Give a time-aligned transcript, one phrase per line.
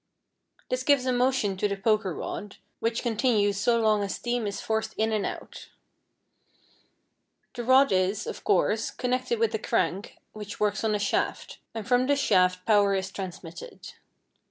[0.69, 4.59] This gives a motion to the poker rod, which continues so long as steam is
[4.59, 5.69] forced in and out.
[7.53, 11.87] The rod, is, of course, connected with a crank which works on a shaft, and
[11.87, 13.93] from this shaft power is transmitted.